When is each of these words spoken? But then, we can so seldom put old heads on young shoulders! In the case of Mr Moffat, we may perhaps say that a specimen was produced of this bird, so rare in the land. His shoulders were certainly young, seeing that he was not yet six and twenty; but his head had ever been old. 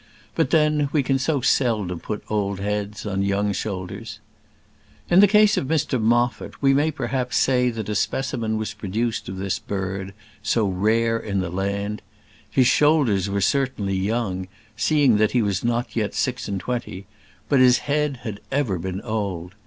But 0.33 0.49
then, 0.49 0.89
we 0.91 1.03
can 1.03 1.19
so 1.19 1.41
seldom 1.41 1.99
put 1.99 2.23
old 2.27 2.59
heads 2.59 3.05
on 3.05 3.21
young 3.21 3.53
shoulders! 3.53 4.19
In 5.11 5.19
the 5.19 5.27
case 5.27 5.57
of 5.57 5.67
Mr 5.67 6.01
Moffat, 6.01 6.59
we 6.59 6.73
may 6.73 6.89
perhaps 6.89 7.37
say 7.37 7.69
that 7.69 7.87
a 7.87 7.93
specimen 7.93 8.57
was 8.57 8.73
produced 8.73 9.29
of 9.29 9.37
this 9.37 9.59
bird, 9.59 10.15
so 10.41 10.67
rare 10.67 11.19
in 11.19 11.39
the 11.39 11.51
land. 11.51 12.01
His 12.49 12.65
shoulders 12.65 13.29
were 13.29 13.41
certainly 13.41 13.95
young, 13.95 14.47
seeing 14.75 15.17
that 15.17 15.33
he 15.33 15.43
was 15.43 15.63
not 15.63 15.95
yet 15.95 16.15
six 16.15 16.47
and 16.47 16.59
twenty; 16.59 17.05
but 17.47 17.59
his 17.59 17.77
head 17.85 18.21
had 18.23 18.39
ever 18.51 18.79
been 18.79 19.01
old. 19.01 19.53